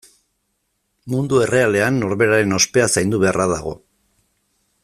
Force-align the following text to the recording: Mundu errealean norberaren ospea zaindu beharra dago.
Mundu 1.15 1.43
errealean 1.47 2.01
norberaren 2.05 2.59
ospea 2.61 2.91
zaindu 2.97 3.23
beharra 3.25 3.51
dago. 3.57 3.79